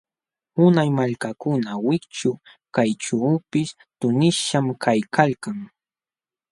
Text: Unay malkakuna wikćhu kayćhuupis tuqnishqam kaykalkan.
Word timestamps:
Unay 0.65 0.89
malkakuna 0.97 1.71
wikćhu 1.87 2.31
kayćhuupis 2.75 3.69
tuqnishqam 3.99 4.65
kaykalkan. 4.83 5.57